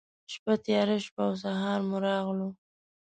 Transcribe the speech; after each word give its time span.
شپّه 0.31 0.53
تېره 0.65 0.97
شوه 1.05 1.21
او 1.27 1.33
سهار 1.43 1.79
مو 1.89 1.97
راغلو. 2.05 2.49